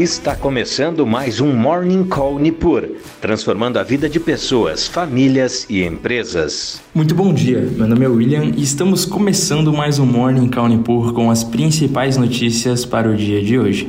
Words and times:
Está 0.00 0.34
começando 0.34 1.06
mais 1.06 1.42
um 1.42 1.52
Morning 1.52 2.04
Call 2.04 2.38
Nipur, 2.38 2.88
transformando 3.20 3.78
a 3.78 3.82
vida 3.82 4.08
de 4.08 4.18
pessoas, 4.18 4.88
famílias 4.88 5.66
e 5.68 5.84
empresas. 5.84 6.80
Muito 6.94 7.14
bom 7.14 7.34
dia, 7.34 7.60
meu 7.76 7.86
nome 7.86 8.06
é 8.06 8.08
William 8.08 8.44
e 8.44 8.62
estamos 8.62 9.04
começando 9.04 9.70
mais 9.74 9.98
um 9.98 10.06
Morning 10.06 10.48
Call 10.48 10.68
Nipur 10.68 11.12
com 11.12 11.30
as 11.30 11.44
principais 11.44 12.16
notícias 12.16 12.86
para 12.86 13.10
o 13.10 13.14
dia 13.14 13.44
de 13.44 13.58
hoje. 13.58 13.88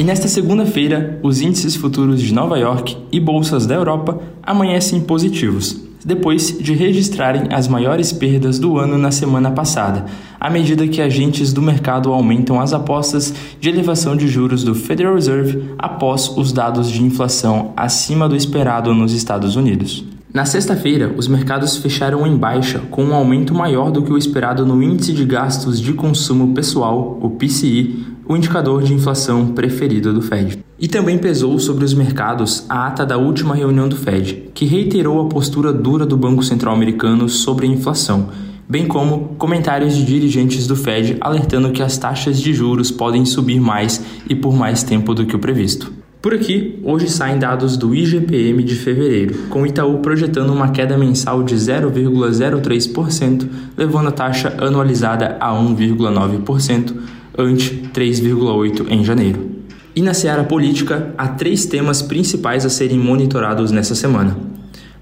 E 0.00 0.02
nesta 0.02 0.26
segunda-feira, 0.26 1.20
os 1.22 1.40
índices 1.40 1.76
futuros 1.76 2.20
de 2.20 2.34
Nova 2.34 2.58
York 2.58 2.96
e 3.12 3.20
bolsas 3.20 3.68
da 3.68 3.76
Europa 3.76 4.20
amanhecem 4.42 5.00
positivos, 5.00 5.88
depois 6.04 6.56
de 6.58 6.74
registrarem 6.74 7.48
as 7.52 7.68
maiores 7.68 8.12
perdas 8.12 8.58
do 8.58 8.78
ano 8.78 8.96
na 8.96 9.10
semana 9.10 9.50
passada, 9.50 10.06
à 10.38 10.48
medida 10.48 10.88
que 10.88 11.02
agentes 11.02 11.52
do 11.52 11.60
mercado 11.60 12.12
aumentam 12.12 12.60
as 12.60 12.72
apostas 12.72 13.34
de 13.60 13.68
elevação 13.68 14.16
de 14.16 14.26
juros 14.26 14.64
do 14.64 14.74
Federal 14.74 15.14
Reserve 15.14 15.74
após 15.78 16.28
os 16.36 16.52
dados 16.52 16.90
de 16.90 17.02
inflação 17.02 17.72
acima 17.76 18.28
do 18.28 18.36
esperado 18.36 18.94
nos 18.94 19.12
Estados 19.12 19.56
Unidos. 19.56 20.04
Na 20.32 20.44
sexta-feira, 20.44 21.12
os 21.16 21.26
mercados 21.26 21.76
fecharam 21.78 22.24
em 22.24 22.36
baixa, 22.36 22.78
com 22.90 23.04
um 23.04 23.14
aumento 23.14 23.52
maior 23.52 23.90
do 23.90 24.02
que 24.02 24.12
o 24.12 24.16
esperado 24.16 24.64
no 24.64 24.80
Índice 24.80 25.12
de 25.12 25.24
Gastos 25.24 25.80
de 25.80 25.92
Consumo 25.92 26.54
Pessoal, 26.54 27.18
o 27.20 27.30
PCI, 27.30 28.06
o 28.30 28.36
indicador 28.36 28.84
de 28.84 28.94
inflação 28.94 29.48
preferido 29.48 30.12
do 30.12 30.22
Fed. 30.22 30.64
E 30.78 30.86
também 30.86 31.18
pesou 31.18 31.58
sobre 31.58 31.84
os 31.84 31.92
mercados 31.92 32.64
a 32.68 32.86
ata 32.86 33.04
da 33.04 33.18
última 33.18 33.56
reunião 33.56 33.88
do 33.88 33.96
Fed, 33.96 34.50
que 34.54 34.64
reiterou 34.64 35.20
a 35.20 35.28
postura 35.28 35.72
dura 35.72 36.06
do 36.06 36.16
Banco 36.16 36.44
Central 36.44 36.72
Americano 36.72 37.28
sobre 37.28 37.66
a 37.66 37.68
inflação, 37.68 38.28
bem 38.68 38.86
como 38.86 39.34
comentários 39.36 39.96
de 39.96 40.04
dirigentes 40.04 40.68
do 40.68 40.76
Fed 40.76 41.16
alertando 41.20 41.72
que 41.72 41.82
as 41.82 41.98
taxas 41.98 42.40
de 42.40 42.54
juros 42.54 42.92
podem 42.92 43.24
subir 43.24 43.60
mais 43.60 44.00
e 44.28 44.36
por 44.36 44.54
mais 44.54 44.84
tempo 44.84 45.12
do 45.12 45.26
que 45.26 45.34
o 45.34 45.40
previsto. 45.40 45.92
Por 46.22 46.32
aqui, 46.32 46.78
hoje 46.84 47.08
saem 47.08 47.36
dados 47.36 47.76
do 47.76 47.92
IGPM 47.92 48.62
de 48.62 48.76
fevereiro, 48.76 49.48
com 49.48 49.62
o 49.62 49.66
Itaú 49.66 49.98
projetando 49.98 50.52
uma 50.52 50.68
queda 50.68 50.96
mensal 50.96 51.42
de 51.42 51.56
0,03%, 51.56 53.48
levando 53.76 54.08
a 54.08 54.12
taxa 54.12 54.54
anualizada 54.60 55.36
a 55.40 55.52
1,9%, 55.52 56.94
ante 57.40 57.90
3,8% 57.94 58.86
em 58.90 59.04
janeiro. 59.04 59.50
E 59.94 60.02
na 60.02 60.14
seara 60.14 60.44
política, 60.44 61.12
há 61.18 61.28
três 61.28 61.66
temas 61.66 62.00
principais 62.00 62.64
a 62.64 62.70
serem 62.70 62.98
monitorados 62.98 63.72
nessa 63.72 63.94
semana. 63.94 64.36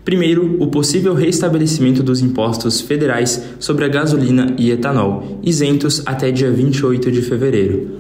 Primeiro, 0.05 0.57
o 0.59 0.69
possível 0.69 1.13
restabelecimento 1.13 2.03
dos 2.03 2.23
impostos 2.23 2.81
federais 2.81 3.45
sobre 3.59 3.85
a 3.85 3.89
gasolina 3.89 4.55
e 4.57 4.71
etanol, 4.71 5.39
isentos 5.43 6.03
até 6.07 6.31
dia 6.31 6.51
28 6.51 7.13
de 7.13 7.21
fevereiro. 7.21 7.99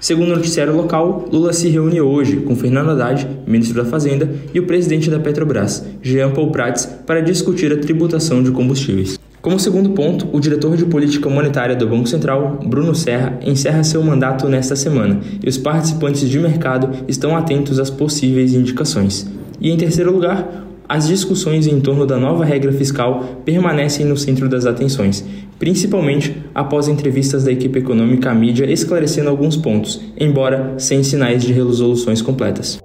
Segundo 0.00 0.32
o 0.32 0.36
noticiário 0.36 0.76
local, 0.76 1.28
Lula 1.32 1.52
se 1.52 1.68
reúne 1.68 2.00
hoje 2.00 2.38
com 2.38 2.56
Fernando 2.56 2.90
Haddad, 2.90 3.26
ministro 3.46 3.82
da 3.82 3.88
Fazenda, 3.88 4.28
e 4.52 4.58
o 4.58 4.66
presidente 4.66 5.08
da 5.08 5.20
Petrobras, 5.20 5.86
Jean 6.02 6.32
Paul 6.32 6.50
Prats, 6.50 6.86
para 7.06 7.22
discutir 7.22 7.72
a 7.72 7.78
tributação 7.78 8.42
de 8.42 8.50
combustíveis. 8.50 9.18
Como 9.44 9.60
segundo 9.60 9.90
ponto, 9.90 10.26
o 10.32 10.40
diretor 10.40 10.74
de 10.74 10.86
política 10.86 11.28
monetária 11.28 11.76
do 11.76 11.86
Banco 11.86 12.08
Central, 12.08 12.60
Bruno 12.64 12.94
Serra, 12.94 13.38
encerra 13.44 13.84
seu 13.84 14.02
mandato 14.02 14.48
nesta 14.48 14.74
semana 14.74 15.20
e 15.42 15.46
os 15.46 15.58
participantes 15.58 16.30
de 16.30 16.38
mercado 16.38 17.04
estão 17.06 17.36
atentos 17.36 17.78
às 17.78 17.90
possíveis 17.90 18.54
indicações. 18.54 19.30
E 19.60 19.70
em 19.70 19.76
terceiro 19.76 20.10
lugar, 20.10 20.66
as 20.88 21.06
discussões 21.06 21.66
em 21.66 21.78
torno 21.78 22.06
da 22.06 22.16
nova 22.16 22.42
regra 22.42 22.72
fiscal 22.72 23.42
permanecem 23.44 24.06
no 24.06 24.16
centro 24.16 24.48
das 24.48 24.64
atenções, 24.64 25.22
principalmente 25.58 26.34
após 26.54 26.88
entrevistas 26.88 27.44
da 27.44 27.52
equipe 27.52 27.80
econômica 27.80 28.30
à 28.30 28.34
mídia 28.34 28.64
esclarecendo 28.64 29.28
alguns 29.28 29.58
pontos, 29.58 30.00
embora 30.18 30.72
sem 30.78 31.02
sinais 31.02 31.42
de 31.42 31.52
resoluções 31.52 32.22
completas. 32.22 32.78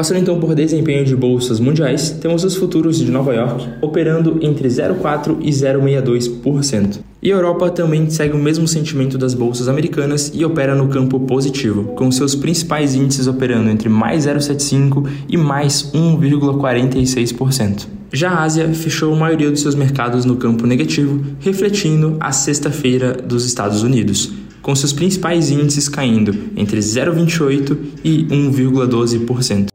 Passando 0.00 0.20
então 0.20 0.40
por 0.40 0.54
desempenho 0.54 1.04
de 1.04 1.14
bolsas 1.14 1.60
mundiais, 1.60 2.10
temos 2.12 2.42
os 2.42 2.56
futuros 2.56 2.96
de 2.98 3.10
Nova 3.10 3.34
York 3.34 3.68
operando 3.82 4.38
entre 4.40 4.66
0,4% 4.66 5.36
e 5.42 5.50
0,62%. 5.50 7.00
E 7.22 7.30
a 7.30 7.34
Europa 7.34 7.68
também 7.68 8.08
segue 8.08 8.34
o 8.34 8.38
mesmo 8.38 8.66
sentimento 8.66 9.18
das 9.18 9.34
bolsas 9.34 9.68
americanas 9.68 10.32
e 10.32 10.42
opera 10.42 10.74
no 10.74 10.88
campo 10.88 11.20
positivo, 11.20 11.92
com 11.96 12.10
seus 12.10 12.34
principais 12.34 12.94
índices 12.94 13.26
operando 13.26 13.68
entre 13.68 13.90
mais 13.90 14.24
0,75% 14.24 15.06
e 15.28 15.36
mais 15.36 15.92
1,46%. 15.92 17.86
Já 18.10 18.30
a 18.30 18.42
Ásia 18.42 18.72
fechou 18.72 19.12
a 19.12 19.18
maioria 19.18 19.50
dos 19.50 19.60
seus 19.60 19.74
mercados 19.74 20.24
no 20.24 20.36
campo 20.36 20.66
negativo, 20.66 21.22
refletindo 21.40 22.16
a 22.18 22.32
sexta-feira 22.32 23.12
dos 23.12 23.44
Estados 23.44 23.82
Unidos, 23.82 24.32
com 24.62 24.74
seus 24.74 24.94
principais 24.94 25.50
índices 25.50 25.90
caindo 25.90 26.34
entre 26.56 26.78
0,28% 26.78 27.76
e 28.02 28.24
1,12%. 28.24 29.68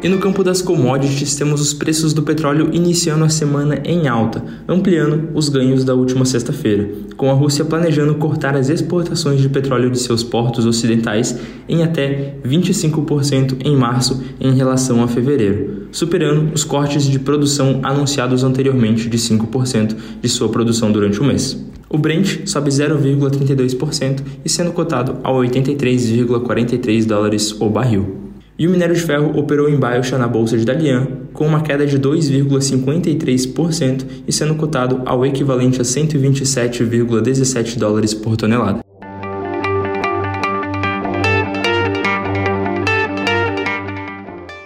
E 0.00 0.08
no 0.08 0.18
campo 0.18 0.44
das 0.44 0.62
commodities, 0.62 1.34
temos 1.34 1.60
os 1.60 1.74
preços 1.74 2.12
do 2.12 2.22
petróleo 2.22 2.70
iniciando 2.72 3.24
a 3.24 3.28
semana 3.28 3.80
em 3.84 4.06
alta, 4.06 4.44
ampliando 4.68 5.30
os 5.34 5.48
ganhos 5.48 5.82
da 5.82 5.92
última 5.92 6.24
sexta-feira, 6.24 6.88
com 7.16 7.28
a 7.28 7.34
Rússia 7.34 7.64
planejando 7.64 8.14
cortar 8.14 8.54
as 8.54 8.68
exportações 8.68 9.40
de 9.40 9.48
petróleo 9.48 9.90
de 9.90 9.98
seus 9.98 10.22
portos 10.22 10.64
ocidentais 10.66 11.36
em 11.68 11.82
até 11.82 12.36
25% 12.46 13.56
em 13.64 13.74
março 13.74 14.22
em 14.40 14.54
relação 14.54 15.02
a 15.02 15.08
fevereiro, 15.08 15.88
superando 15.90 16.54
os 16.54 16.62
cortes 16.62 17.04
de 17.04 17.18
produção 17.18 17.80
anunciados 17.82 18.44
anteriormente 18.44 19.08
de 19.08 19.18
5% 19.18 19.96
de 20.22 20.28
sua 20.28 20.48
produção 20.48 20.92
durante 20.92 21.20
o 21.20 21.24
mês. 21.24 21.60
O 21.90 21.98
Brent 21.98 22.46
sobe 22.46 22.70
0,32% 22.70 24.20
e 24.44 24.48
sendo 24.48 24.70
cotado 24.70 25.16
a 25.24 25.32
83,43 25.32 27.04
dólares 27.04 27.56
o 27.58 27.68
barril. 27.68 28.27
E 28.58 28.66
o 28.66 28.70
minério 28.70 28.94
de 28.94 29.00
ferro 29.00 29.38
operou 29.38 29.68
em 29.68 29.78
baixa 29.78 30.18
na 30.18 30.26
bolsa 30.26 30.58
de 30.58 30.64
Dalian, 30.64 31.06
com 31.32 31.46
uma 31.46 31.62
queda 31.62 31.86
de 31.86 31.96
2,53% 31.96 34.04
e 34.26 34.32
sendo 34.32 34.56
cotado 34.56 35.00
ao 35.06 35.24
equivalente 35.24 35.80
a 35.80 35.84
127,17 35.84 37.78
dólares 37.78 38.12
por 38.12 38.36
tonelada. 38.36 38.87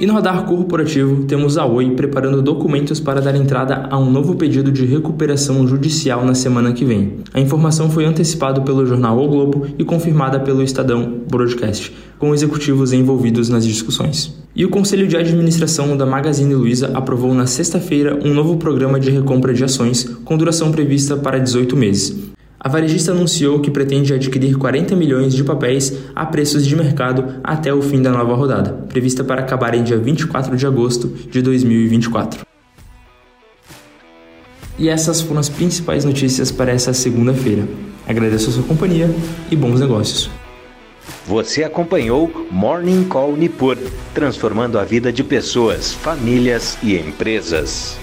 E 0.02 0.06
no 0.06 0.14
radar 0.14 0.44
corporativo, 0.46 1.22
temos 1.26 1.56
a 1.56 1.64
Oi 1.64 1.92
preparando 1.92 2.42
documentos 2.42 2.98
para 2.98 3.20
dar 3.20 3.36
entrada 3.36 3.86
a 3.88 3.96
um 3.96 4.10
novo 4.10 4.34
pedido 4.34 4.72
de 4.72 4.84
recuperação 4.84 5.64
judicial 5.64 6.24
na 6.24 6.34
semana 6.34 6.72
que 6.72 6.84
vem. 6.84 7.18
A 7.32 7.38
informação 7.38 7.88
foi 7.88 8.04
antecipada 8.04 8.60
pelo 8.62 8.84
jornal 8.84 9.16
O 9.16 9.28
Globo 9.28 9.64
e 9.78 9.84
confirmada 9.84 10.40
pelo 10.40 10.60
Estadão 10.60 11.20
Broadcast, 11.30 11.94
com 12.18 12.34
executivos 12.34 12.92
envolvidos 12.92 13.48
nas 13.48 13.64
discussões. 13.64 14.36
E 14.56 14.64
o 14.64 14.70
Conselho 14.70 15.06
de 15.06 15.16
Administração 15.16 15.96
da 15.96 16.04
Magazine 16.04 16.52
Luiza 16.52 16.90
aprovou 16.94 17.32
na 17.32 17.46
sexta-feira 17.46 18.18
um 18.24 18.34
novo 18.34 18.56
programa 18.56 18.98
de 18.98 19.08
recompra 19.08 19.54
de 19.54 19.62
ações 19.62 20.02
com 20.24 20.36
duração 20.36 20.72
prevista 20.72 21.16
para 21.16 21.38
18 21.38 21.76
meses. 21.76 22.31
A 22.64 22.68
varejista 22.68 23.10
anunciou 23.10 23.58
que 23.58 23.72
pretende 23.72 24.14
adquirir 24.14 24.56
40 24.56 24.94
milhões 24.94 25.34
de 25.34 25.42
papéis 25.42 25.92
a 26.14 26.24
preços 26.24 26.64
de 26.64 26.76
mercado 26.76 27.40
até 27.42 27.74
o 27.74 27.82
fim 27.82 28.00
da 28.00 28.12
nova 28.12 28.36
rodada, 28.36 28.70
prevista 28.88 29.24
para 29.24 29.40
acabar 29.40 29.74
em 29.74 29.82
dia 29.82 29.98
24 29.98 30.56
de 30.56 30.64
agosto 30.64 31.08
de 31.08 31.42
2024. 31.42 32.46
E 34.78 34.88
essas 34.88 35.20
foram 35.20 35.40
as 35.40 35.48
principais 35.48 36.04
notícias 36.04 36.52
para 36.52 36.70
essa 36.70 36.94
segunda-feira. 36.94 37.66
Agradeço 38.06 38.50
a 38.50 38.52
sua 38.52 38.62
companhia 38.62 39.10
e 39.50 39.56
bons 39.56 39.80
negócios. 39.80 40.30
Você 41.26 41.64
acompanhou 41.64 42.46
Morning 42.48 43.02
Call 43.08 43.36
Nipur, 43.36 43.76
transformando 44.14 44.78
a 44.78 44.84
vida 44.84 45.12
de 45.12 45.24
pessoas, 45.24 45.92
famílias 45.92 46.78
e 46.80 46.96
empresas. 46.96 47.98